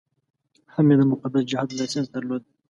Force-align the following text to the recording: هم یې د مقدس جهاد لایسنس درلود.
هم 0.73 0.85
یې 0.91 0.95
د 0.99 1.03
مقدس 1.11 1.43
جهاد 1.51 1.69
لایسنس 1.77 2.07
درلود. 2.11 2.43